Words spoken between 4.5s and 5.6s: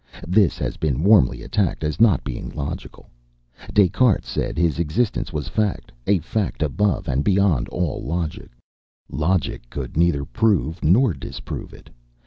his existence was a